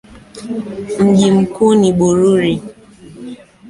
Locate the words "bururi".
1.93-2.61